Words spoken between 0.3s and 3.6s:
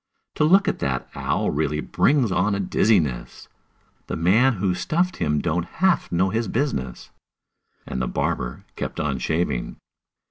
To look at that owl really brings on a dizziness;